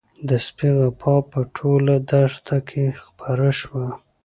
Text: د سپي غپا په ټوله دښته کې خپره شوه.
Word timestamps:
د 0.27 0.29
سپي 0.45 0.69
غپا 0.77 1.15
په 1.31 1.39
ټوله 1.55 1.95
دښته 2.09 2.57
کې 2.69 2.85
خپره 3.03 3.47
شوه. 3.59 3.85